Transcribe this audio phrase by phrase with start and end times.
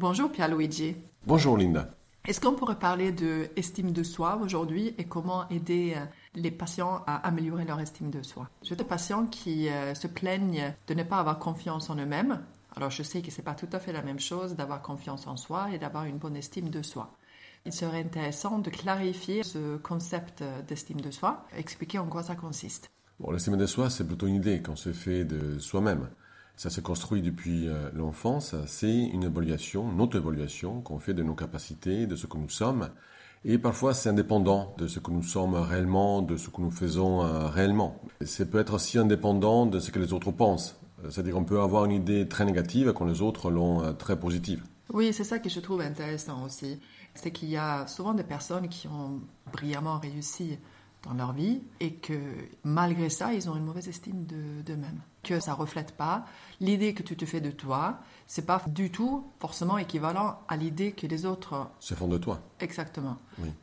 [0.00, 0.96] Bonjour Pierluigi.
[1.26, 1.90] Bonjour Linda.
[2.26, 7.02] Est-ce qu'on pourrait parler de estime de soi aujourd'hui et comment aider euh, les patients
[7.06, 8.48] à améliorer leur estime de soi?
[8.62, 12.40] J'ai des patients qui euh, se plaignent de ne pas avoir confiance en eux-mêmes.
[12.74, 15.26] Alors je sais que ce n'est pas tout à fait la même chose d'avoir confiance
[15.26, 17.14] en soi et d'avoir une bonne estime de soi.
[17.66, 22.90] Il serait intéressant de clarifier ce concept d'estime de soi, expliquer en quoi ça consiste.
[23.18, 26.08] Bon, l'estime de soi, c'est plutôt une idée qu'on se fait de soi-même.
[26.60, 31.34] Ça se construit depuis euh, l'enfance, c'est une évaluation, une auto-évaluation qu'on fait de nos
[31.34, 32.90] capacités, de ce que nous sommes.
[33.46, 37.22] Et parfois, c'est indépendant de ce que nous sommes réellement, de ce que nous faisons
[37.22, 37.98] euh, réellement.
[38.20, 40.78] C'est peut être aussi indépendant de ce que les autres pensent.
[41.08, 44.62] C'est-à-dire qu'on peut avoir une idée très négative quand les autres l'ont euh, très positive.
[44.92, 46.78] Oui, c'est ça que je trouve intéressant aussi.
[47.14, 50.58] C'est qu'il y a souvent des personnes qui ont brillamment réussi
[51.04, 52.20] dans leur vie et que
[52.64, 55.00] malgré ça, ils ont une mauvaise estime d'eux-mêmes.
[55.22, 56.24] Que ça reflète pas
[56.60, 60.92] l'idée que tu te fais de toi, c'est pas du tout forcément équivalent à l'idée
[60.92, 62.40] que les autres se font de toi.
[62.60, 63.16] Exactement.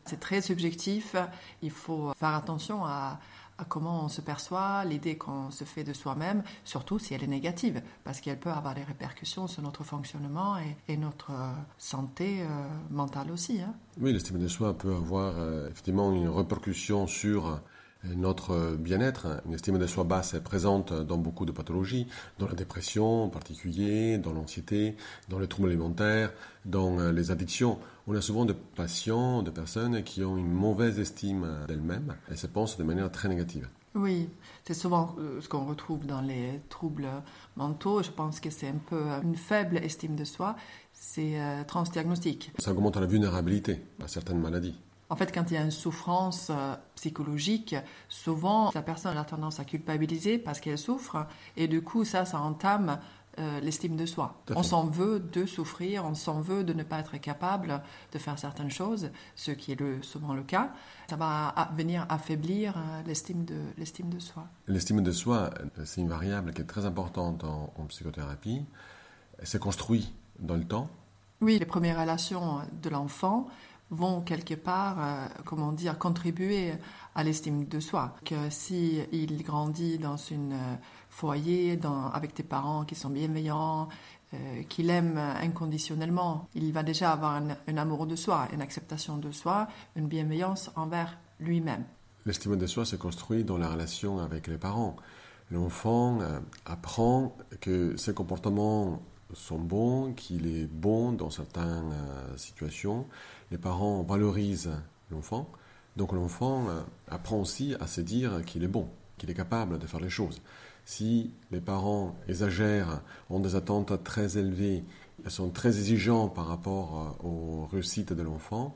[0.05, 1.15] C'est très subjectif.
[1.61, 3.19] Il faut faire attention à,
[3.57, 7.27] à comment on se perçoit, l'idée qu'on se fait de soi-même, surtout si elle est
[7.27, 12.45] négative, parce qu'elle peut avoir des répercussions sur notre fonctionnement et, notre euh, santé euh,
[12.89, 13.61] mentale aussi.
[13.61, 13.73] Hein.
[13.99, 17.61] Oui, l'estime de soi peut avoir euh, effectivement une répercussion sur
[18.03, 19.41] notre bien-être.
[19.45, 22.07] Une estime de soi basse est présente dans beaucoup de pathologies,
[22.39, 24.95] dans la dépression en particulier, dans l'anxiété,
[25.29, 26.31] dans les troubles alimentaires,
[26.65, 27.79] dans euh, les addictions.
[28.07, 32.47] On a souvent des patients, des personnes qui ont une mauvaise estime d'elles-mêmes et se
[32.47, 33.67] pensent de manière très négative.
[33.95, 34.29] Oui,
[34.63, 37.07] c'est souvent euh, ce qu'on retrouve dans les troubles
[37.55, 38.03] mentaux.
[38.03, 40.55] Je pense que c'est un peu une faible estime de soi.
[40.93, 42.51] C'est euh, transdiagnostique.
[42.59, 44.79] Ça augmente la vulnérabilité à certaines maladies.
[45.09, 47.75] En fait, quand il y a une souffrance euh, psychologique,
[48.09, 52.39] souvent la personne a tendance à culpabiliser parce qu'elle souffre, et du coup, ça, ça
[52.39, 52.99] entame
[53.39, 54.41] euh, l'estime de soi.
[54.53, 57.81] On s'en veut de souffrir, on s'en veut de ne pas être capable
[58.11, 60.73] de faire certaines choses, ce qui est le, souvent le cas.
[61.09, 64.47] Ça va venir affaiblir euh, l'estime de, l'estime de soi.
[64.67, 65.51] L'estime de soi,
[65.85, 68.65] c'est une variable qui est très importante en, en psychothérapie.
[69.39, 70.89] Elle s'est construite dans le temps.
[71.39, 73.47] Oui, les premières relations de l'enfant
[73.89, 76.73] vont quelque part, euh, comment dire, contribuer
[77.15, 78.15] à l'estime de soi.
[78.25, 80.75] Que si il grandit dans un euh,
[81.09, 83.87] foyer, dans, avec des parents qui sont bienveillants,
[84.33, 89.17] euh, qu'il aime inconditionnellement, il va déjà avoir un, un, amour de soi, une acceptation
[89.17, 91.85] de soi, une bienveillance envers lui-même.
[92.25, 94.97] L'estime de soi se construit dans la relation avec les parents.
[95.49, 96.19] L'enfant
[96.65, 99.01] apprend que ses comportements
[99.33, 103.05] sont bons, qu'il est bon dans certaines euh, situations.
[103.51, 104.71] Les parents valorisent
[105.11, 105.49] l'enfant.
[105.95, 108.87] Donc l'enfant euh, apprend aussi à se dire qu'il est bon,
[109.17, 110.41] qu'il est capable de faire les choses.
[110.85, 114.85] Si les parents exagèrent, ont des attentes très élevées,
[115.27, 118.75] sont très exigeants par rapport euh, aux réussites de l'enfant,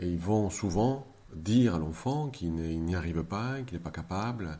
[0.00, 4.58] et ils vont souvent dire à l'enfant qu'il n'y arrive pas, qu'il n'est pas capable,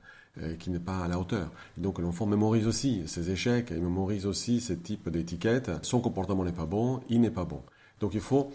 [0.58, 1.50] qui n'est pas à la hauteur.
[1.78, 5.70] donc l'enfant mémorise aussi ses échecs, il mémorise aussi ce type d'étiquette.
[5.82, 7.62] Son comportement n'est pas bon, il n'est pas bon.
[8.00, 8.52] Donc il faut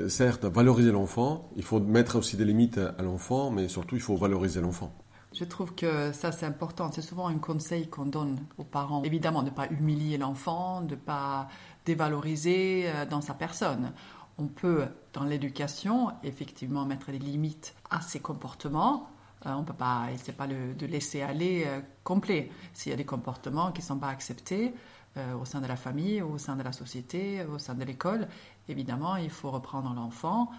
[0.00, 4.00] euh, certes valoriser l'enfant, il faut mettre aussi des limites à l'enfant, mais surtout il
[4.00, 4.92] faut valoriser l'enfant.
[5.32, 6.92] Je trouve que ça c'est important.
[6.92, 9.02] C'est souvent un conseil qu'on donne aux parents.
[9.02, 11.48] Évidemment, de ne pas humilier l'enfant, de ne pas
[11.84, 13.92] dévaloriser euh, dans sa personne.
[14.38, 19.13] On peut, dans l'éducation, effectivement mettre des limites à ses comportements, euh,
[19.46, 22.50] on ne peut pas, c'est pas de laisser aller euh, complet.
[22.72, 24.74] S'il y a des comportements qui ne sont pas acceptés
[25.16, 28.28] euh, au sein de la famille, au sein de la société, au sein de l'école,
[28.68, 30.50] évidemment, il faut reprendre l'enfant.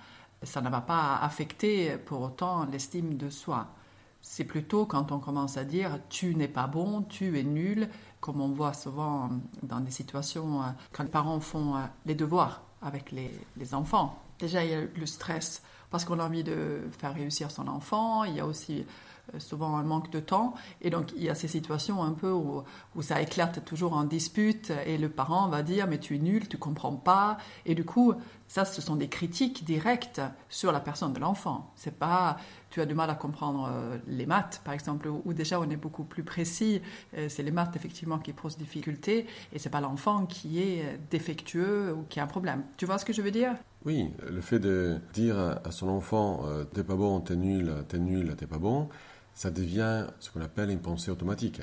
[0.44, 3.68] Ça ne va pas affecter pour autant l'estime de soi.
[4.22, 8.42] C'est plutôt quand on commence à dire tu n'es pas bon, tu es nul, comme
[8.42, 9.30] on voit souvent
[9.64, 14.20] dans des situations quand les parents font les devoirs avec les enfants.
[14.40, 15.62] Déjà, il y a le stress
[15.92, 18.24] parce qu'on a envie de faire réussir son enfant.
[18.26, 18.86] Il y a aussi
[19.34, 20.54] euh, souvent un manque de temps.
[20.82, 22.64] Et donc, il y a ces situations un peu où,
[23.02, 26.58] ça éclate toujours en dispute et le parent va dire Mais tu es nul, tu
[26.58, 27.38] comprends pas.
[27.66, 28.14] Et du coup,
[28.48, 31.72] ça, ce sont des critiques directes sur la personne de l'enfant.
[31.76, 32.38] C'est pas
[32.72, 35.78] tu as du mal à comprendre euh, les maths, par exemple, où déjà on est
[35.78, 36.82] beaucoup plus précis.
[37.18, 41.94] Euh, c'est les maths, effectivement, qui posent difficulté et c'est pas l'enfant qui est défectueux
[41.94, 42.64] ou qui a un problème.
[42.76, 43.56] Tu vois ce que je veux dire?
[43.86, 48.00] Oui, le fait de dire à son enfant euh, T'es pas bon, t'es nul, t'es
[48.00, 48.90] nul, t'es pas bon,
[49.34, 51.62] ça devient ce qu'on appelle une pensée automatique.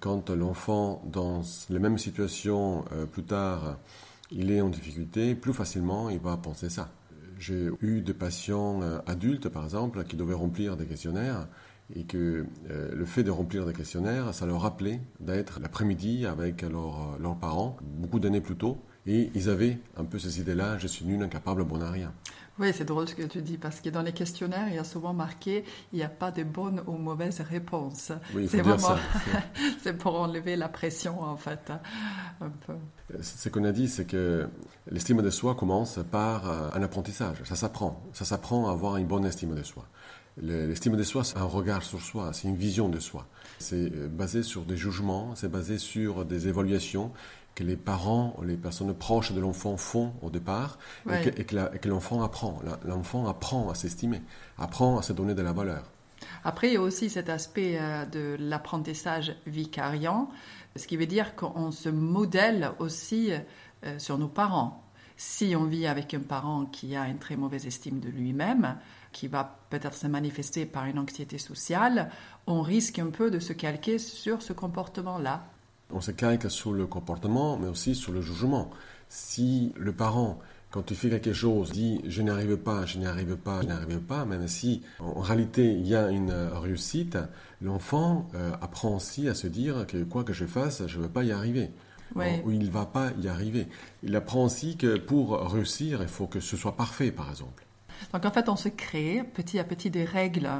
[0.00, 2.82] Quand l'enfant, dans les mêmes situations
[3.12, 3.76] plus tard,
[4.32, 6.88] il est en difficulté, plus facilement il va penser ça.
[7.38, 11.48] J'ai eu des patients euh, adultes, par exemple, qui devaient remplir des questionnaires
[11.94, 16.62] et que euh, le fait de remplir des questionnaires, ça leur rappelait d'être l'après-midi avec
[16.62, 21.04] leurs parents, beaucoup d'années plus tôt, Et ils avaient un peu ces idées-là, je suis
[21.04, 22.12] nul, incapable, bon à rien.
[22.58, 24.84] Oui, c'est drôle ce que tu dis, parce que dans les questionnaires, il y a
[24.84, 25.64] souvent marqué
[25.94, 28.12] il n'y a pas de bonnes ou mauvaises réponses.
[28.34, 28.98] Oui, dire ça.
[29.82, 31.72] c'est pour enlever la pression, en fait.
[32.42, 32.74] Un peu.
[33.22, 34.46] Ce qu'on a dit, c'est que
[34.90, 37.38] l'estime de soi commence par euh, un apprentissage.
[37.44, 38.02] Ça s'apprend.
[38.12, 39.86] Ça s'apprend à avoir une bonne estime de soi.
[40.42, 43.26] L'estime de soi, c'est un regard sur soi, c'est une vision de soi.
[43.58, 47.10] C'est euh, basé sur des jugements, c'est basé sur des évaluations
[47.54, 50.78] que les parents, les personnes proches de l'enfant font au départ
[51.10, 52.60] et que, l'enfant apprend.
[52.84, 54.22] L'enfant apprend à s'estimer,
[54.58, 55.90] apprend à se donner de la valeur.
[56.44, 60.30] Après, il y a aussi cet aspect euh, de l'apprentissage vicariant,
[60.76, 63.32] ce qui veut dire qu'on se modèle aussi
[63.84, 64.84] euh, sur nos parents.
[65.16, 68.76] Si on vit avec un parent qui a une très mauvaise estime de lui-même,
[69.12, 72.10] qui va peut-être se manifester par une anxiété sociale,
[72.46, 75.44] on risque un peu de se calquer sur ce comportement-là.
[75.92, 78.70] On se calque sur le comportement, mais aussi sur le jugement.
[79.08, 80.38] Si le parent,
[80.70, 83.66] quand il fait quelque chose, dit je n'y arrive pas, je n'y arrive pas, je
[83.66, 87.18] n'y arrive pas, même si en réalité il y a une réussite,
[87.60, 91.08] l'enfant euh, apprend aussi à se dire que quoi que je fasse, je ne vais
[91.08, 91.70] pas y arriver.
[92.16, 93.68] Ou il ne va pas y arriver.
[94.02, 97.64] Il apprend aussi que pour réussir, il faut que ce soit parfait, par exemple.
[98.12, 100.50] Donc en fait, on se crée petit à petit des règles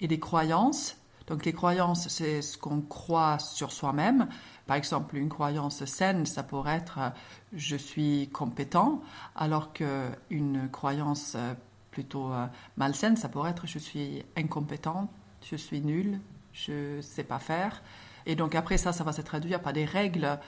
[0.00, 0.96] et des croyances.
[1.26, 4.28] Donc les croyances, c'est ce qu'on croit sur soi-même.
[4.66, 7.10] Par exemple, une croyance saine, ça pourrait être euh,
[7.54, 9.02] je suis compétent,
[9.34, 11.54] alors qu'une croyance euh,
[11.90, 15.10] plutôt euh, malsaine, ça pourrait être je suis incompétent,
[15.42, 16.20] je suis nul,
[16.52, 17.82] je ne sais pas faire.
[18.26, 20.38] Et donc après ça, ça va se traduire par des règles,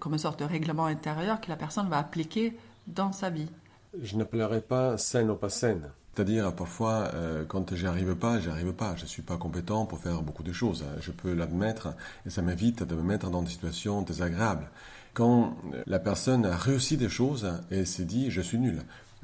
[0.00, 2.56] comme une sorte de règlement intérieur que la personne va appliquer
[2.88, 3.48] dans sa vie.
[4.02, 5.92] Je n'appellerai pas saine ou pas saine.
[6.14, 8.96] C'est-à-dire, parfois, euh, quand j'y arrive pas, j'y arrive pas.
[8.96, 10.84] Je suis pas compétent pour faire beaucoup de choses.
[11.00, 11.94] Je peux l'admettre
[12.26, 14.68] et ça m'évite de me mettre dans des situations désagréables.
[15.14, 18.82] Quand la personne a réussi des choses et s'est dit, je suis nul.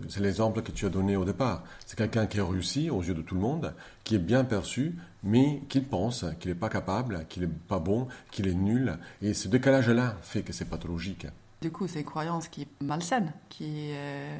[0.08, 1.64] C'est l'exemple que tu as donné au départ.
[1.86, 3.72] C'est quelqu'un qui a réussi aux yeux de tout le monde,
[4.04, 8.06] qui est bien perçu, mais qui pense qu'il n'est pas capable, qu'il n'est pas bon,
[8.30, 8.98] qu'il est nul.
[9.22, 11.26] Et ce décalage-là fait que c'est pathologique.
[11.62, 14.38] Du coup, c'est une croyance qui est malsaine, qui est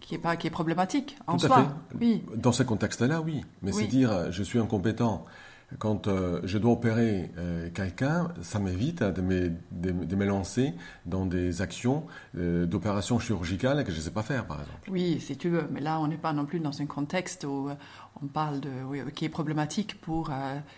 [0.00, 1.58] qui est, pas, qui est problématique en Tout soi.
[1.58, 1.68] À fait.
[2.00, 2.24] Oui.
[2.36, 3.44] Dans ce contexte-là, oui.
[3.62, 5.24] Mais c'est dire je suis incompétent.
[5.78, 10.74] Quand euh, je dois opérer euh, quelqu'un, ça m'évite de me, de, me, lancer
[11.06, 12.04] dans des actions
[12.36, 14.90] euh, d'opération chirurgicale que je ne sais pas faire, par exemple.
[14.90, 15.66] Oui, si tu veux.
[15.72, 17.70] Mais là, on n'est pas non plus dans un contexte où
[18.22, 20.30] on parle de oui, qui est problématique pour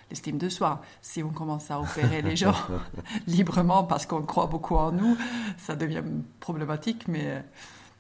[0.08, 0.80] l'estime de soi.
[1.02, 2.54] Si on commence à opérer les gens
[3.26, 5.16] librement parce qu'on croit beaucoup en nous,
[5.58, 6.02] ça devient
[6.40, 7.44] problématique, mais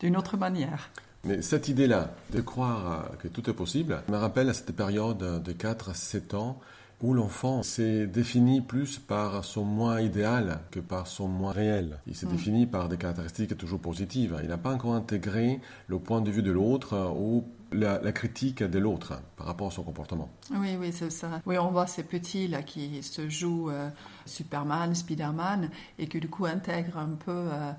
[0.00, 0.90] d'une autre manière.
[1.26, 5.52] Mais cette idée-là, de croire que tout est possible, me rappelle à cette période de
[5.52, 6.60] 4 à 7 ans
[7.02, 11.98] où l'enfant s'est défini plus par son moi idéal que par son moi réel.
[12.06, 12.30] Il s'est mm.
[12.30, 14.38] défini par des caractéristiques toujours positives.
[14.42, 18.78] Il n'a pas encore intégré le point de vue de l'autre ou la, critique de
[18.78, 20.30] l'autre par rapport à son comportement.
[20.52, 21.42] Oui, oui, c'est ça.
[21.46, 23.88] Oui, on voit ces petits là qui se jouent euh,
[24.24, 27.72] Superman, Spiderman et qui du coup intègrent un peu euh, euh,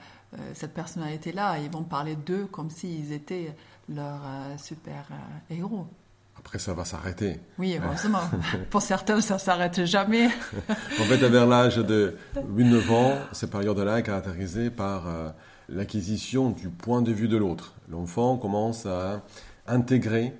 [0.54, 1.60] cette personnalité-là.
[1.60, 3.56] Ils vont parler d'eux comme s'ils étaient
[3.88, 4.22] leurs
[4.58, 5.08] super
[5.50, 5.88] héros.
[6.38, 7.40] Après, ça va s'arrêter.
[7.58, 8.22] Oui, heureusement.
[8.70, 10.28] Pour certains, ça s'arrête jamais.
[11.00, 15.34] en fait, vers l'âge de 8-9 ans, cette période-là est caractérisée par
[15.70, 17.74] l'acquisition du point de vue de l'autre.
[17.90, 19.24] L'enfant commence à
[19.68, 20.34] intégrer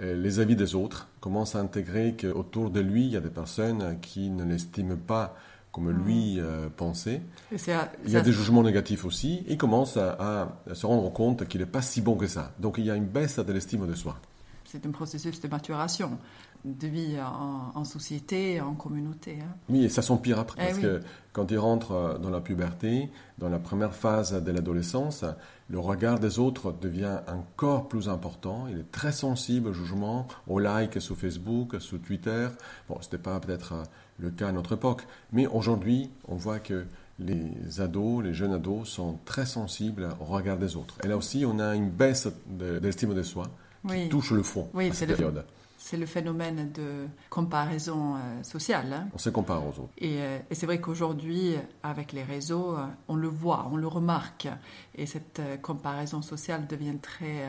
[0.00, 3.30] euh, les avis des autres, commence à intégrer qu'autour de lui, il y a des
[3.30, 5.36] personnes qui ne l'estiment pas
[5.74, 6.04] comme mm.
[6.04, 7.20] lui euh, pensait.
[7.50, 11.66] il y a des jugements négatifs aussi, et commence à, se rendre compte qu'il n'est
[11.66, 12.52] pas si bon que ça.
[12.60, 14.16] Donc il y a une baisse de l'estime de soi.
[14.64, 16.18] C'est un processus de maturation
[16.64, 19.38] de vie en, société, en communauté.
[19.42, 19.54] Hein.
[19.68, 21.00] Oui, et ça s'empire après, eh parce que
[21.32, 25.24] quand il rentre euh, dans la puberté, dans la première phase de l'adolescence,
[25.68, 28.66] le regard des autres devient encore plus important.
[28.68, 32.48] Il est très sensible au jugement, aux likes sur Facebook, sur Twitter.
[32.88, 33.82] Bon, ce n'était pas peut-être euh,
[34.18, 36.86] le cas à notre époque, mais aujourd'hui, on voit que
[37.18, 40.96] les ados, les jeunes ados sont très sensibles au regard des autres.
[41.04, 43.46] Et là aussi, on a une baisse de, l'estime de soi
[43.88, 45.44] qui touche le fond oui, à cette période
[45.84, 48.90] c'est le phénomène de comparaison euh, sociale.
[48.90, 49.08] Hein.
[49.12, 49.92] On se compare aux autres.
[50.00, 54.48] Euh, et, c'est vrai qu'aujourd'hui, avec les réseaux, euh, on le voit, on le remarque.
[54.94, 57.44] Et cette comparaison sociale devient très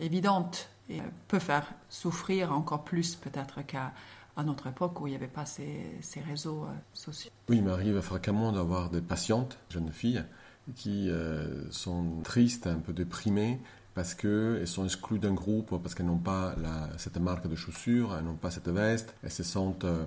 [0.00, 3.92] évidente et peut faire souffrir encore plus peut-être qu'à
[4.42, 7.30] notre époque où il n'y avait pas ces, ces réseaux sociaux.
[7.48, 10.24] Oui, il m'arrive fréquemment d'avoir des patientes, jeunes filles,
[10.74, 11.10] qui
[11.70, 13.60] sont tristes, un peu déprimées,
[13.94, 16.54] parce qu'elles sont exclues d'un groupe, parce qu'elles n'ont pas
[16.96, 20.04] cette marque de chaussures, elles n'ont pas cette veste, elles se sentent euh,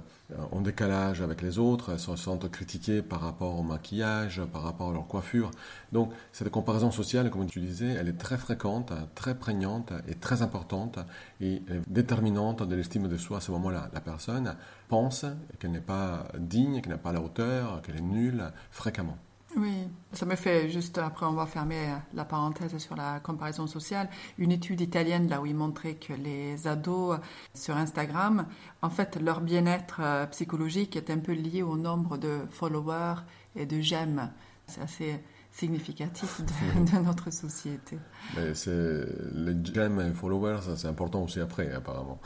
[0.51, 4.89] en décalage avec les autres, elles se sentent critiquées par rapport au maquillage, par rapport
[4.89, 5.51] à leur coiffure.
[5.94, 10.41] Donc cette comparaison sociale, comme tu disais, elle est très fréquente, très prégnante et très
[10.41, 11.00] importante
[11.39, 13.89] et déterminante de l'estime de soi à ce moment-là.
[13.94, 14.56] La personne
[14.89, 15.25] pense
[15.60, 19.17] qu'elle n'est pas digne, qu'elle n'est pas à la hauteur, qu'elle est nulle fréquemment.
[19.58, 24.08] Oui, ça me fait juste, après on va fermer la parenthèse sur la comparaison sociale,
[24.38, 27.18] une étude italienne là où ils montraient que les ados
[27.56, 28.46] sur Instagram,
[28.84, 33.22] en fait, leur bien-être euh, psychologique est un peu lié au nombre de followers
[33.56, 34.32] et de j'aime.
[34.68, 35.20] C'est assez
[35.52, 36.42] significatif
[36.76, 37.98] de, notre société.
[38.36, 42.20] les j'aime et followers, c'est important aussi après, apparemment.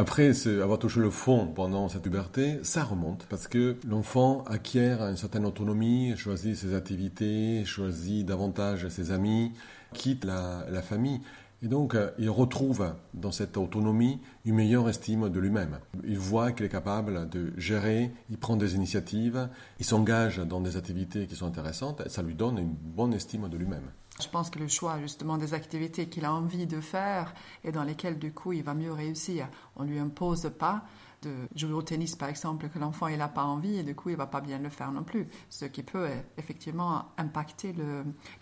[0.00, 5.18] Après avoir touché le fond pendant cette puberté, ça remonte parce que l'enfant acquiert une
[5.18, 9.52] certaine autonomie, choisit ses activités, choisit davantage ses amis,
[9.92, 11.20] quitte la, famille.
[11.62, 15.78] Et donc, euh, il retrouve dans cette autonomie une meilleure estime de lui-même.
[16.04, 20.78] Il voit qu'il est capable de gérer, il prend des initiatives, il s'engage dans des
[20.78, 23.90] activités qui sont intéressantes, et ça lui donne une bonne estime de lui-même.
[24.18, 27.32] Je pense que le choix justement des activités qu'il a envie de faire
[27.64, 29.48] et dans lesquelles du coup il va mieux réussir.
[29.76, 30.84] On lui impose pas
[31.22, 34.10] de jouer au tennis par exemple que l'enfant il n'a pas envie et du coup
[34.10, 35.28] il va pas bien le faire non plus.
[35.48, 37.74] Ce qui peut effectivement impacter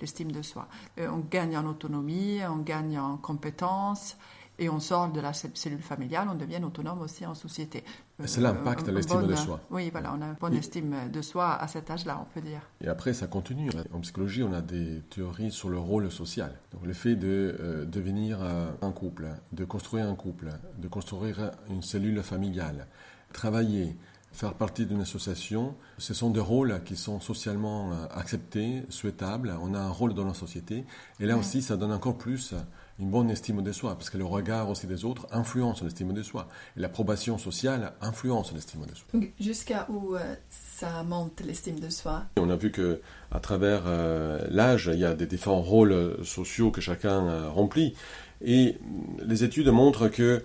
[0.00, 0.68] l'estime de soi.
[0.98, 4.16] Euh, on gagne en autonomie, on gagne en compétences
[4.58, 7.84] et on sort de la cellule familiale, on devient autonome aussi en société.
[8.24, 9.60] C'est l'impact de l'estime de soi.
[9.70, 12.60] Oui, voilà, on a une bonne estime de soi à cet âge-là, on peut dire.
[12.80, 13.70] Et après, ça continue.
[13.92, 16.58] En psychologie, on a des théories sur le rôle social.
[16.72, 20.48] Donc, le fait de euh, devenir euh, un couple, de construire un couple,
[20.78, 22.86] de construire une cellule familiale,
[23.32, 23.96] travailler,
[24.32, 29.56] faire partie d'une association, ce sont des rôles qui sont socialement euh, acceptés, souhaitables.
[29.62, 30.84] On a un rôle dans la société.
[31.20, 32.54] Et là aussi, ça donne encore plus
[33.00, 36.22] une bonne estime de soi, parce que le regard aussi des autres influence l'estime de
[36.22, 36.48] soi.
[36.76, 39.20] Et l'approbation sociale influence l'estime de soi.
[39.38, 42.24] Jusqu'à où euh, ça monte l'estime de soi?
[42.36, 43.00] On a vu que
[43.30, 47.94] à travers euh, l'âge, il y a des différents rôles sociaux que chacun euh, remplit.
[48.40, 48.78] Et
[49.24, 50.44] les études montrent que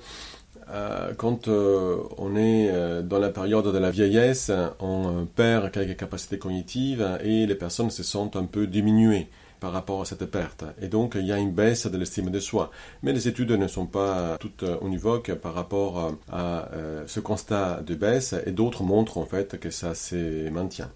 [1.18, 7.46] quand on est dans la période de la vieillesse, on perd quelques capacités cognitives et
[7.46, 9.30] les personnes se sentent un peu diminuées
[9.64, 10.66] par rapport à cette perte.
[10.82, 12.70] Et donc, il y a une baisse de l'estime de soi.
[13.02, 17.96] Mais les études ne sont pas toutes univoques par rapport à euh, ce constat de
[17.96, 20.92] baisse et d'autres montrent en fait que ça se maintient.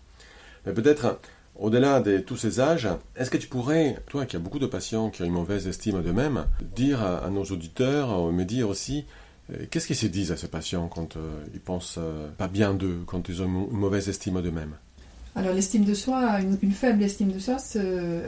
[0.65, 1.17] Mais peut-être,
[1.55, 5.11] au-delà de tous ces âges, est-ce que tu pourrais, toi qui as beaucoup de patients
[5.11, 6.45] qui ont une mauvaise estime d'eux-mêmes,
[6.75, 9.05] dire à, nos auditeurs, me dire aussi,
[9.49, 11.99] euh, Qu'est-ce qu'ils se disent à ces patients quand euh, ils pensent
[12.37, 14.75] pas bien d'eux, quand ils ont une mauvaise estime d'eux-mêmes?
[15.37, 18.23] Alors l'estime de soi, une, faible estime de soi se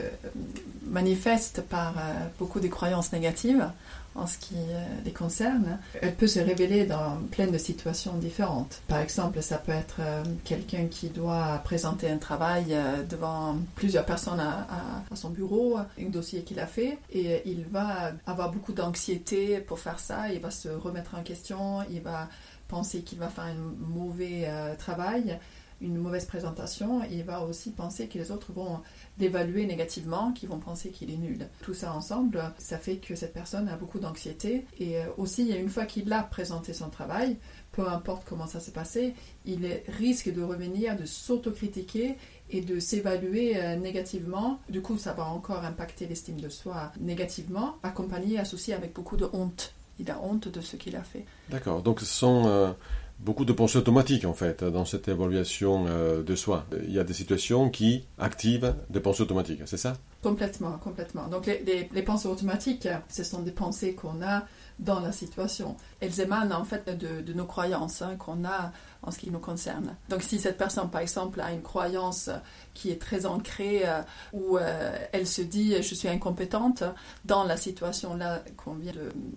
[0.85, 3.67] manifeste par euh, beaucoup de croyances négatives
[4.13, 5.79] en ce qui euh, les concerne.
[6.03, 8.83] Elle peut se révéler dans plein de situations différentes.
[8.87, 12.77] Par exemple, ça peut être euh, quelqu'un qui doit présenter un travail
[13.09, 14.67] devant plusieurs personnes à,
[15.11, 19.79] à son bureau, un dossier qu'il a fait, et il va avoir beaucoup d'anxiété pour
[19.79, 22.29] faire ça, il va se remettre en question, il va
[22.67, 24.47] penser qu'il va faire un mauvais
[24.77, 25.39] travail
[25.81, 28.81] une mauvaise présentation, il va aussi penser que les autres vont
[29.17, 31.48] l'évaluer négativement, qu'ils vont penser qu'il est nul.
[31.62, 34.65] Tout ça ensemble, ça fait que cette personne a beaucoup d'anxiété.
[34.79, 37.38] Et euh, aussi, une fois qu'il a présenté son travail,
[37.71, 39.13] peu importe comment ça s'est passé,
[39.45, 42.17] il risque de revenir, de s'autocritiquer
[42.50, 44.59] et de s'évaluer euh, négativement.
[44.69, 49.29] Du coup, ça va encore impacter l'estime de soi négativement, accompagné, associé avec beaucoup de
[49.33, 49.74] honte.
[50.00, 51.25] Il a honte de ce qu'il a fait.
[51.50, 51.81] D'accord.
[51.81, 52.71] Donc, ce sont euh,
[53.19, 56.65] beaucoup de pensées automatiques en fait dans cette évaluation euh, de soi.
[56.83, 59.93] Il y a des situations qui activent des pensées automatiques, c'est ça?
[60.21, 61.27] Complètement, complètement.
[61.27, 64.43] Donc les, les, pensées automatiques, ce sont des pensées qu'on a
[64.77, 65.77] dans la situation.
[66.01, 69.95] Elles émanent en fait de, nos croyances hein, qu'on a en ce qui nous concerne.
[70.09, 72.29] Donc si cette personne, par exemple, a une croyance
[72.73, 74.01] qui est très ancrée, euh,
[74.33, 76.83] où euh, elle se dit je suis incompétente
[77.23, 78.91] dans la situation là qu'on vient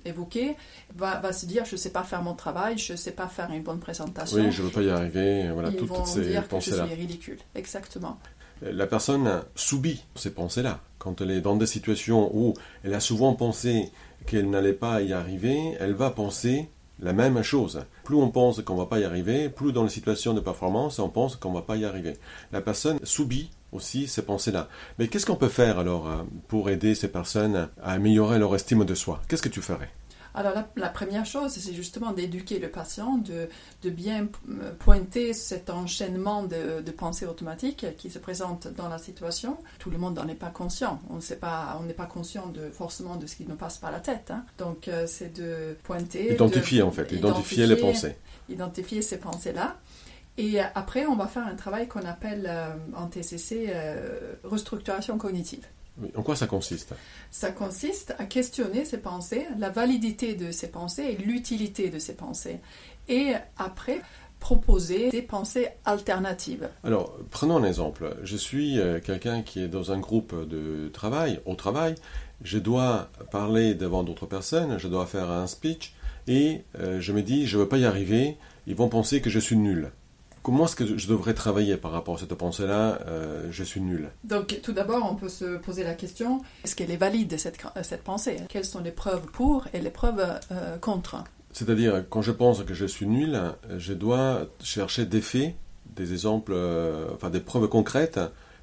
[0.04, 0.56] d'évoquer,
[0.96, 3.28] va, va se dire je ne sais pas faire mon travail, je ne sais pas
[3.28, 4.38] faire une bonne présentation.
[4.38, 5.48] Oui, je ne veux pas y arriver.
[5.52, 7.38] Voilà, Ils toutes vont ces dire que je suis ridicule.
[7.54, 8.18] Exactement.
[8.62, 10.80] La personne subit ces pensées-là.
[10.98, 12.54] Quand elle est dans des situations où
[12.84, 13.90] elle a souvent pensé
[14.26, 16.68] qu'elle n'allait pas y arriver, elle va penser
[17.00, 17.84] la même chose.
[18.04, 21.00] Plus on pense qu'on ne va pas y arriver, plus dans les situations de performance,
[21.00, 22.14] on pense qu'on ne va pas y arriver.
[22.52, 24.68] La personne subit aussi ces pensées-là.
[24.98, 28.84] Mais qu'est-ce qu'on peut faire alors euh, pour aider ces personnes à améliorer leur estime
[28.84, 29.20] de soi?
[29.28, 29.90] Qu'est-ce que tu ferais?
[30.34, 33.48] Alors la, première chose, c'est justement d'éduquer le patient, de,
[33.82, 34.28] de, bien
[34.78, 39.58] pointer cet enchaînement de, de pensées automatiques qui se présente dans la situation.
[39.78, 41.00] Tout le monde n'en est pas conscient.
[41.10, 44.00] On n'est pas, on pas conscient de, forcément de ce qui nous passe par la
[44.00, 44.30] tête.
[44.30, 44.44] Hein.
[44.58, 46.32] Donc euh, c'est de pointer...
[46.34, 48.16] Identifier en fait, identifier, les pensées.
[48.48, 49.76] Identifier ces pensées-là.
[50.38, 55.66] Et après, on va faire un travail qu'on appelle euh, en TCC euh, restructuration cognitive.
[56.16, 56.94] En quoi ça consiste?
[57.30, 62.14] Ça consiste à questionner ses pensées, la validité de ses pensées et l'utilité de ses
[62.14, 62.60] pensées.
[63.08, 64.00] Et après,
[64.40, 66.68] proposer des pensées alternatives.
[66.82, 68.16] Alors, prenons un exemple.
[68.24, 71.94] Je suis euh, quelqu'un qui est dans un groupe de travail, au travail.
[72.42, 75.94] Je dois parler devant d'autres personnes, je dois faire un speech,
[76.26, 79.30] et euh, je me dis, je ne veux pas y arriver, ils vont penser que
[79.30, 79.92] je suis nul.
[80.42, 84.10] Comment est-ce que je devrais travailler par rapport à cette pensée-là euh, Je suis nul.
[84.24, 88.02] Donc, tout d'abord, on peut se poser la question est-ce qu'elle est valide, cette, cette
[88.02, 88.38] pensée?
[88.48, 91.22] Quelles sont les preuves pour et les preuves euh, contre?
[91.52, 93.38] C'est-à-dire, quand je pense que je suis nul,
[93.76, 95.54] je dois chercher des faits,
[95.94, 98.18] des exemples, euh, enfin des preuves concrètes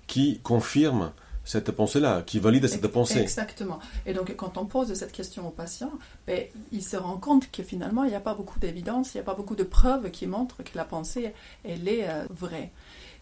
[0.07, 1.11] qui confirment
[1.49, 3.21] cette pensée-là, qui valide cette pensée.
[3.21, 3.79] Exactement.
[4.05, 5.91] Et donc, quand on pose cette question au patient,
[6.27, 9.21] ben, il se rend compte que finalement, il n'y a pas beaucoup d'évidence, il n'y
[9.21, 12.69] a pas beaucoup de preuves qui montrent que la pensée, elle est euh, vraie.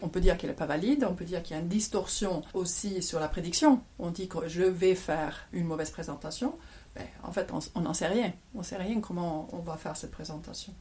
[0.02, 2.42] On peut dire qu'elle n'est pas valide, on peut dire qu'il y a une distorsion
[2.52, 3.80] aussi sur la prédiction.
[3.98, 6.52] On dit que je vais faire une mauvaise présentation.
[6.94, 8.34] Ben, en fait, on n'en sait rien.
[8.54, 10.74] On ne sait rien comment on va faire cette présentation.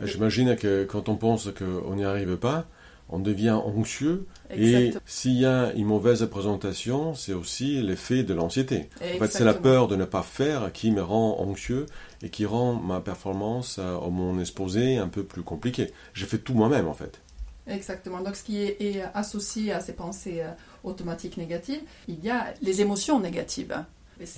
[0.00, 2.64] J'imagine que quand on pense qu'on n'y arrive pas,
[3.08, 4.26] on devient anxieux.
[4.50, 8.88] Et s'il y a une mauvaise présentation, c'est aussi l'effet de l'anxiété.
[9.00, 11.86] En fait, c'est la peur de ne pas faire qui me rend anxieux
[12.22, 15.92] et qui rend ma performance euh, mon exposé un peu plus compliquée.
[16.14, 17.20] Je fais tout moi-même, en fait.
[17.66, 18.20] Exactement.
[18.20, 20.50] Donc, ce qui est, associé à ces pensées euh,
[20.84, 23.76] automatiques négatives, il y a les émotions négatives.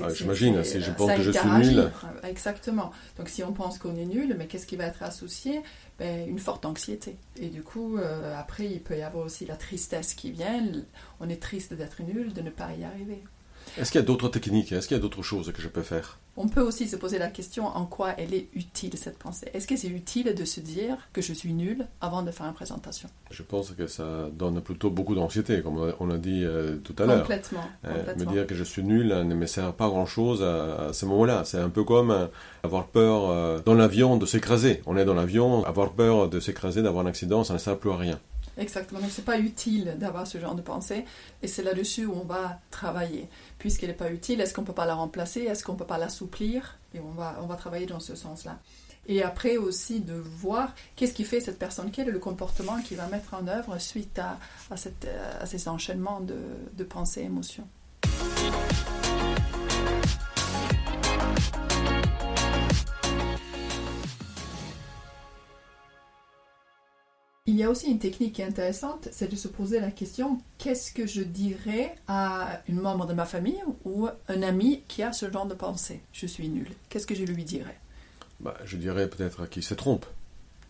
[0.03, 1.91] Ah, j'imagine, si je pense que je suis nul.
[2.25, 2.91] Exactement.
[3.17, 5.61] Donc si on pense qu'on est nul, mais qu'est-ce qui va être associé?
[5.99, 7.17] Ben, Une forte anxiété.
[7.37, 10.65] Et du coup, euh, après, il peut y avoir aussi la tristesse qui vient.
[11.21, 13.23] On est triste d'être nul, de ne pas y arriver.
[13.77, 14.73] Est-ce qu'il y a d'autres techniques?
[14.73, 16.19] Est-ce qu'il y a d'autres choses que je peux faire?
[16.37, 19.49] On peut aussi se poser la question en quoi elle est utile cette pensée.
[19.55, 22.55] Est-ce que c'est utile de se dire que je suis nul avant de faire une
[22.55, 23.09] présentation?
[23.33, 27.07] Je pense que ça donne plutôt beaucoup d'anxiété, comme on a dit euh, tout à
[27.07, 27.23] l'heure.
[27.23, 31.07] Complètement, euh, me dire que je suis nul ne me sert pas grand-chose à, ce
[31.07, 31.43] moment-là.
[31.45, 32.27] C'est un peu comme euh,
[32.63, 34.83] avoir peur dans l'avion de s'écraser.
[34.87, 37.91] On est dans l'avion, avoir peur de s'écraser, d'avoir un accident, ça ne sert plus
[37.91, 38.21] à rien.
[38.59, 41.05] Exactement, mais ce n'est pas utile d'avoir ce genre de pensée
[41.43, 43.29] et c'est là-dessus où on va travailler.
[43.59, 45.43] Puisqu'elle n'est pas utile, est-ce qu'on ne peut pas la remplacer?
[45.43, 46.77] Est-ce qu'on ne peut pas l'assouplir?
[46.95, 48.59] Et on va, on va travailler dans ce sens-là.
[49.07, 52.97] Et après aussi de voir qu'est-ce qui fait cette personne, quel est le comportement qu'il
[52.99, 54.39] va mettre en œuvre suite à,
[54.71, 55.07] à, cette,
[55.41, 56.37] à ces enchaînements de,
[56.77, 57.67] de pensées émotions.
[67.59, 71.23] Y a aussi une technique intéressante, c'est de se poser la question qu'est-ce que je
[71.23, 75.55] dirais à une membre de ma famille ou un ami qui a ce genre de
[75.55, 76.01] pensée?
[76.13, 76.69] Je suis nul.
[76.89, 77.79] Qu'est-ce que je lui dirais?
[78.41, 80.07] Bah, Je dirais peut-être qu'il se trompe.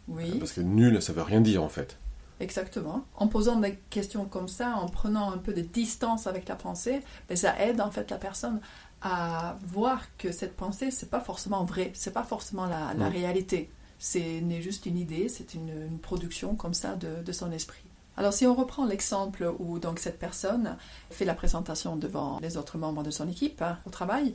[0.08, 0.38] Oui.
[0.38, 1.98] Parce que nul, ça veut rien dire en fait.
[2.40, 3.04] Exactement.
[3.16, 7.00] En posant des questions comme ça, en prenant un peu de distance avec la pensée,
[7.28, 8.60] ben, ça aide en fait la personne
[9.02, 13.70] à voir que cette pensée, c'est pas forcément vrai, c'est pas forcément la, la réalité.
[13.98, 17.82] C'est n'est juste une idée, c'est une, production comme ça de, son esprit.
[18.16, 20.76] Alors si on reprend l'exemple où donc cette personne
[21.10, 24.34] fait la présentation devant les autres membres de son équipe hein, au travail,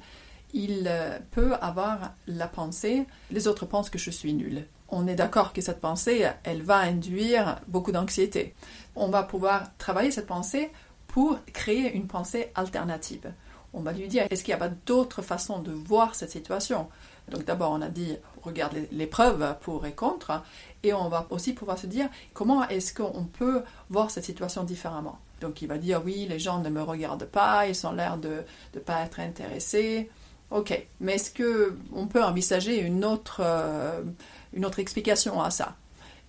[0.53, 4.65] il euh, peut avoir la pensée les autres pensent que je suis nul.
[4.89, 8.53] On est d'accord que cette pensée, elle va induire beaucoup d'anxiété.
[8.95, 10.71] On va pouvoir travailler cette pensée
[11.07, 13.33] pour créer une pensée alternative.
[13.73, 16.89] On va lui dire est-ce qu'il n'y a pas d'autres façons de voir cette situation?
[17.29, 20.43] Donc d'abord, on a dit, regarde les, preuves pour et contre,
[20.83, 25.19] et on va aussi pouvoir se dire, comment est-ce qu'on peut voir cette situation différemment?
[25.41, 28.43] Donc il va dire, oui, les gens ne me regardent pas, ils ont l'air de
[28.75, 30.09] ne pas être intéressés.
[30.51, 34.03] Ok, mais est-ce qu'on peut envisager une autre, euh,
[34.53, 35.75] une autre explication à ça?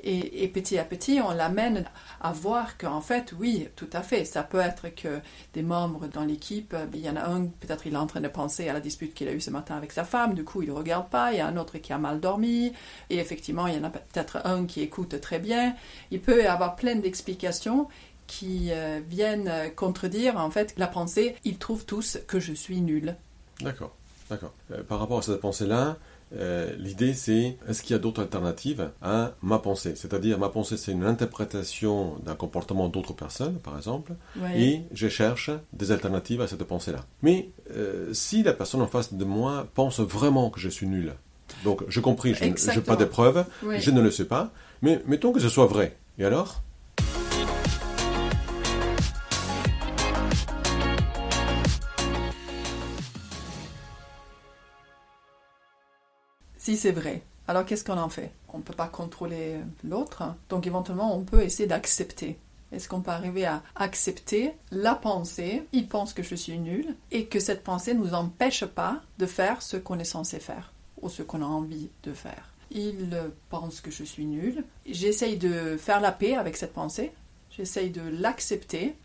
[0.04, 1.84] Et, petit à petit, on l'amène
[2.20, 5.20] à voir qu'en fait, oui, tout à fait, ça peut être que
[5.54, 8.20] des membres dans l'équipe, ben, il y en a un, peut-être il est en train
[8.20, 10.62] de penser à la dispute qu'il a eue ce matin avec sa femme, du coup
[10.62, 12.72] il ne regarde pas, il y a un autre qui a mal dormi,
[13.08, 15.74] et effectivement, il y en a peut-être un qui écoute très bien.
[16.10, 17.88] Il peut y avoir plein d'explications
[18.26, 23.16] qui euh, viennent contredire en fait la pensée, ils trouvent tous que je suis nul.
[23.60, 23.94] D'accord,
[24.30, 24.52] d'accord.
[24.70, 25.96] Euh, par rapport à cette pensée-là,
[26.36, 29.94] euh, l'idée c'est est-ce qu'il y a d'autres alternatives à ma pensée?
[29.96, 34.14] C'est-à-dire ma pensée c'est une interprétation d'un comportement d'autres personnes par exemple
[34.56, 37.04] et je cherche des alternatives à cette pensée-là.
[37.22, 41.14] Mais euh, si la personne en face de moi pense vraiment que je suis nul,
[41.62, 43.80] Donc, je compris, je n'ai pas de preuves, Oui.
[43.80, 44.50] je ne le sais pas,
[44.82, 45.96] mais mettons que ce soit vrai.
[46.18, 46.62] Et alors?
[56.64, 58.32] Si c'est vrai, alors qu'est-ce qu'on en fait?
[58.48, 62.38] On ne peut pas contrôler l'autre, donc éventuellement on peut essayer d'accepter.
[62.72, 67.26] Est-ce qu'on peut arriver à accepter la pensée Il pense que je suis nul et
[67.26, 70.72] que cette pensée ne nous empêche pas de faire ce qu'on est censé faire
[71.02, 72.54] ou ce qu'on a envie de faire?
[72.70, 73.14] Il
[73.50, 74.64] pense que je suis nul.
[74.86, 77.12] J'essaye de faire la paix avec cette pensée.
[77.50, 78.96] J'essaye de l'accepter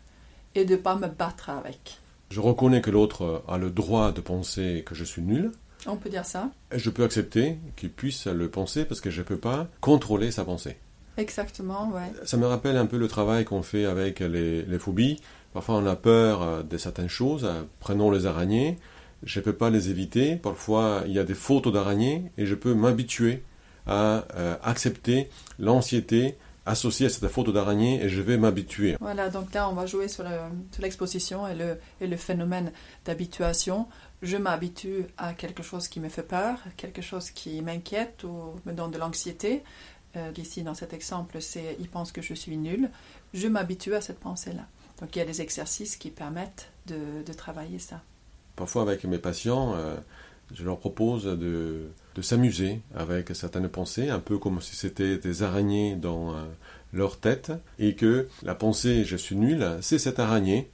[0.54, 2.00] et de ne pas me battre avec.
[2.30, 5.52] Je reconnais que l'autre a le droit de penser que je suis nul,
[5.86, 9.24] On peut dire ça je peux accepter qu'il puisse le penser parce que je ne
[9.26, 10.76] peux pas contrôler sa pensée.
[11.16, 12.12] Exactement, ouais.
[12.24, 15.20] Ça me rappelle un peu le travail qu'on fait avec les, les phobies.
[15.52, 17.44] Parfois, on a peur euh, de certaines choses.
[17.44, 18.78] Euh, Prenons les araignées.
[19.24, 20.36] Je ne peux pas les éviter.
[20.36, 23.42] Parfois, il y a des photos d'araignées et je peux m'habituer
[23.86, 28.96] à euh, accepter l'anxiété associée à cette photo d'araignée et je vais m'habituer.
[29.00, 30.30] Voilà, donc là, on va jouer sur le-
[30.70, 32.70] sur l'exposition et le, et le phénomène
[33.04, 33.86] d'habituation.
[34.22, 38.72] Je m'habitue à quelque chose qui me fait peur, quelque chose qui m'inquiète ou me
[38.72, 39.62] donne de l'anxiété.
[40.16, 42.90] Euh, ici, dans cet exemple, c'est il pense que je suis nul.
[43.32, 44.66] Je m'habitue à cette pensée-là.
[45.00, 48.02] Donc, il y a des exercices qui permettent de, travailler ça.
[48.56, 49.96] Parfois, avec mes patients, euh,
[50.52, 51.88] je leur propose de,
[52.20, 56.44] s'amuser avec certaines pensées, un peu comme si c'était des araignées dans euh,
[56.92, 60.70] leur tête, et que la pensée je suis nul, c'est cette araignée.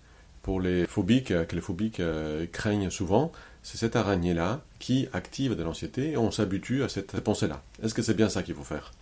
[0.46, 3.32] Pour les phobiques, euh, que les phobiques euh, craignent souvent,
[3.64, 7.64] c'est cette araignée-là qui active de l'anxiété et on s'habitue à cette pensée-là.
[7.82, 8.92] Est-ce que c'est bien ça qu'il faut faire?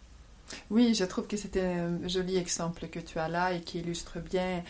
[0.70, 4.20] Oui, je trouve que c'était un joli exemple que tu as là et qui illustre
[4.20, 4.62] bien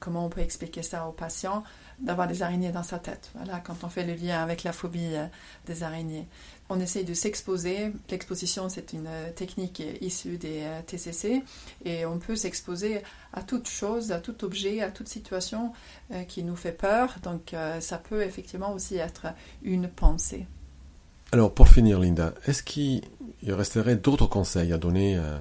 [0.00, 1.62] comment on peut expliquer ça aux patients,
[1.98, 3.30] d'avoir des araignées dans sa tête.
[3.34, 5.26] Voilà, quand on fait le lien avec la phobie euh,
[5.66, 6.26] des araignées.
[6.68, 7.92] On essaye de s'exposer.
[8.10, 11.42] L'exposition, c'est une euh, technique issue des euh, TCC
[11.84, 13.02] et on peut s'exposer
[13.32, 15.72] à toute chose, à tout objet, à toute situation
[16.28, 17.16] qui nous fait peur.
[17.22, 19.28] Donc, ça peut effectivement aussi être
[19.62, 20.46] une pensée.
[21.34, 23.00] Alors, pour finir, Linda, est-ce qu'il
[23.46, 25.38] resterait d'autres conseils à donner euh,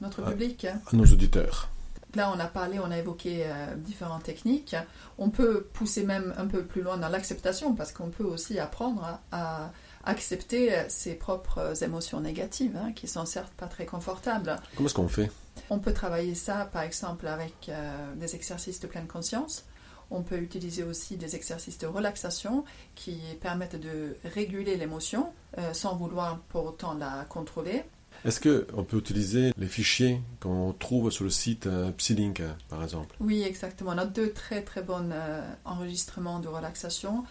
[0.00, 0.66] Notre public.
[0.66, 1.68] hein, à nos auditeurs?
[2.14, 4.76] Là, on a parlé, on a évoqué euh, différentes techniques.
[5.18, 9.02] On peut pousser même un peu plus loin dans l'acceptation parce qu'on peut aussi apprendre
[9.02, 9.20] à,
[9.64, 9.72] à
[10.04, 14.56] accepter ses propres émotions négatives, hein, qui sont certes pas très confortables.
[14.76, 15.30] Comment est-ce qu'on fait?
[15.70, 19.64] On peut travailler ça, par exemple, avec euh, des exercices de pleine conscience.
[20.10, 25.96] On peut utiliser aussi des exercices de relaxation qui permettent de réguler l'émotion euh, sans
[25.96, 27.84] vouloir pour autant la contrôler.
[28.24, 33.16] Est-ce qu'on peut utiliser les fichiers qu'on trouve sur le site euh, Psylink, par exemple?
[33.18, 33.90] Oui, exactement.
[33.90, 37.24] On a deux très très bons euh, enregistrements de relaxation.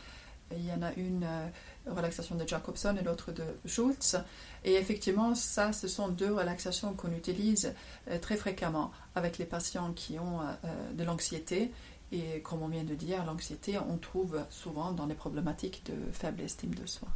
[0.54, 1.48] Il y en a une euh,
[1.90, 4.18] relaxation de Jacobson et l'autre de Schultz.
[4.66, 7.74] Et effectivement, ça, ce sont deux relaxations qu'on utilise
[8.22, 10.42] très fréquemment avec les patients qui ont
[10.94, 11.72] de l'anxiété.
[12.12, 16.42] Et comme on vient de dire, l'anxiété, on trouve souvent dans les problématiques de faible
[16.42, 17.08] estime de soi.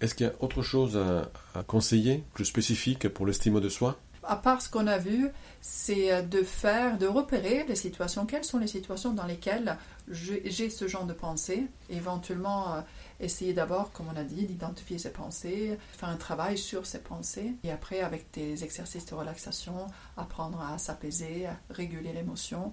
[0.00, 3.98] Est-ce qu'il y a autre chose à, à conseiller, plus spécifique pour l'estime de soi?
[4.28, 5.30] À part ce qu'on a vu,
[5.60, 8.26] c'est de faire, de repérer les situations.
[8.26, 9.78] Quelles sont les situations dans lesquelles
[10.10, 11.68] j'ai ce genre de pensée?
[11.90, 12.80] Éventuellement, euh,
[13.20, 17.52] essayer d'abord, comme on a dit, d'identifier ses pensées, faire un travail sur ses pensées,
[17.62, 22.72] et après, avec des exercices de relaxation, apprendre à s'apaiser, à réguler l'émotion.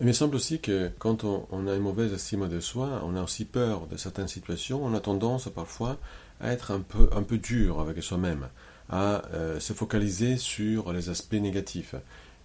[0.00, 3.16] Il me semble aussi que quand on, on a une mauvaise estime de soi, on
[3.16, 5.98] a aussi peur de certaines situations, on a tendance parfois
[6.42, 8.48] à être un peu, un peu dur avec soi-même,
[8.90, 11.94] à euh, se focaliser sur les aspects négatifs.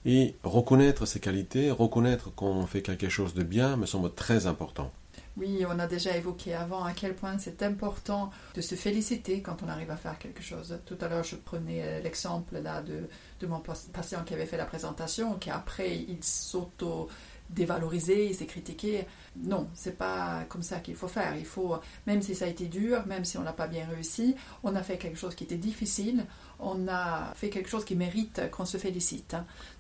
[0.06, 4.92] Et reconnaître ses qualités, reconnaître qu'on fait quelque chose de bien me semble très important.
[5.36, 9.58] Oui, on a déjà évoqué avant à quel point c'est important de se féliciter quand
[9.64, 10.80] on arrive à faire quelque chose.
[10.86, 13.08] Tout à l'heure, je prenais euh, l'exemple là de,
[13.40, 17.08] de mon patient qui avait fait la présentation, qui après il s'auto
[17.50, 19.06] dévalorisé, il s'est critiqué.
[19.36, 21.36] Non, c'est pas comme ça qu'il faut faire.
[21.38, 24.36] Il faut, même si ça a été dur, même si on n'a pas bien réussi,
[24.64, 26.26] on a fait quelque chose qui était difficile,
[26.60, 29.36] on a fait quelque chose qui mérite qu'on se félicite.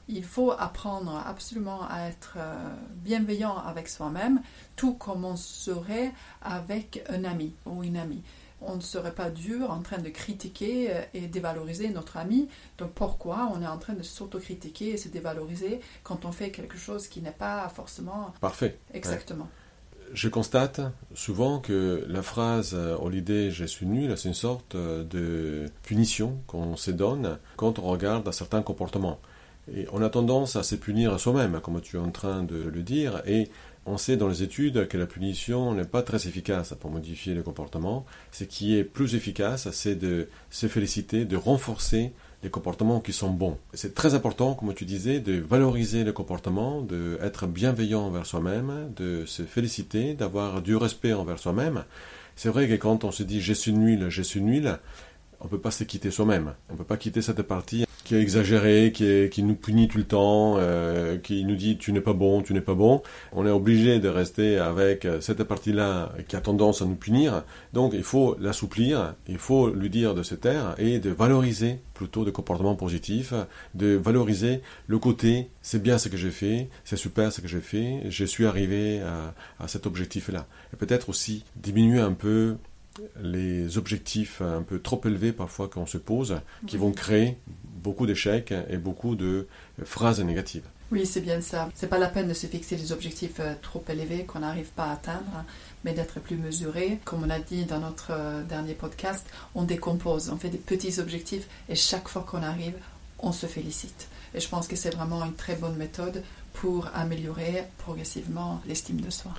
[0.07, 4.41] Il faut apprendre absolument à être euh, bienveillant avec soi-même,
[4.75, 8.23] tout comme on serait avec un ami ou une amie.
[8.61, 12.47] On ne serait pas dur en train de critiquer euh, et dévaloriser notre ami.
[12.77, 16.77] Donc pourquoi on est en train de s'autocritiquer et se dévaloriser quand on fait quelque
[16.77, 18.79] chose qui n'est pas forcément Parfait.
[18.93, 19.47] exactement
[20.13, 20.81] Je constate
[21.13, 26.39] souvent que la phrase euh, «Holiday, je suis nul», c'est une sorte euh, de punition
[26.47, 29.19] qu'on se donne quand on regarde certains comportements.
[29.73, 32.83] Et on a tendance à se punir soi-même, comme tu es en train de le
[32.83, 33.49] dire, et
[33.87, 37.41] on sait dans les études que la punition n'est pas très efficace pour modifier le
[37.41, 38.05] comportement.
[38.31, 42.11] Ce qui est plus efficace, c'est de se féliciter, de renforcer
[42.43, 43.57] les comportements qui sont bons.
[43.73, 49.25] C'est très important, comme tu disais, de valoriser le comportement, d'être bienveillant envers soi-même, de
[49.25, 51.85] se féliciter, d'avoir du respect envers soi-même.
[52.35, 54.77] C'est vrai que quand on se dit je suis nul, je suis nul,
[55.39, 56.53] on ne peut pas se quitter soi-même.
[56.69, 59.97] On ne peut pas quitter cette partie qui est exagérée, qui, qui nous punit tout
[59.97, 63.01] le temps, euh, qui nous dit tu n'es pas bon, tu n'es pas bon.
[63.33, 67.43] On est obligé de rester avec cette partie-là qui a tendance à nous punir.
[67.73, 72.23] Donc il faut l'assouplir, il faut lui dire de se taire et de valoriser plutôt
[72.23, 73.33] des comportements positifs,
[73.75, 77.59] de valoriser le côté c'est bien ce que j'ai fait, c'est super ce que j'ai
[77.59, 80.47] fait, je suis arrivé à, à cet objectif-là.
[80.73, 82.55] Et peut-être aussi diminuer un peu
[83.21, 88.53] les objectifs un peu trop élevés parfois qu'on se pose, qui vont créer beaucoup d'échecs
[88.69, 89.47] et beaucoup de
[89.83, 90.67] phrases négatives.
[90.89, 91.69] Oui, c'est bien ça.
[91.75, 94.85] C'est pas la peine de se fixer des objectifs euh, trop élevés qu'on n'arrive pas
[94.85, 95.43] à atteindre,
[95.83, 96.99] mais d'être plus mesuré.
[97.03, 100.99] Comme on a dit dans notre euh, dernier podcast, on décompose, on fait des petits
[100.99, 102.75] objectifs et chaque fois qu'on arrive,
[103.19, 104.07] on se félicite.
[104.33, 109.09] Et je pense que c'est vraiment une très bonne méthode pour améliorer progressivement l'estime de
[109.09, 109.33] soi.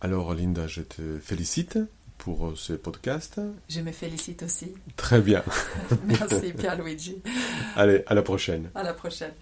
[0.00, 1.78] Alors Linda, je te félicite
[2.20, 3.40] pour euh, ce podcast.
[3.68, 4.74] Je me félicite aussi.
[4.96, 5.42] Très bien.
[6.04, 7.22] Merci Pierre-Luigi.
[7.76, 8.70] Allez, à la prochaine.
[8.74, 9.32] À la prochaine.